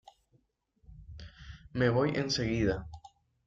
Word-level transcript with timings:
Me 1.73 1.89
voy 1.91 2.13
enseguida. 2.17 2.87